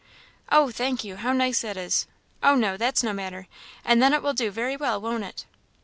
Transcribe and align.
"Oh, 0.51 0.71
thank 0.71 1.03
you; 1.03 1.17
how 1.17 1.31
nice 1.31 1.61
that 1.61 1.77
is! 1.77 2.07
Oh 2.41 2.55
no, 2.55 2.75
that's 2.75 3.03
no 3.03 3.13
matter. 3.13 3.45
And 3.85 4.01
then 4.01 4.13
it 4.15 4.23
will 4.23 4.33
do 4.33 4.49
very 4.49 4.75
well, 4.75 4.99
won't 4.99 5.23
it? 5.23 5.45